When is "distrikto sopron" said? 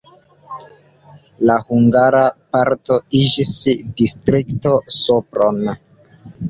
4.03-5.63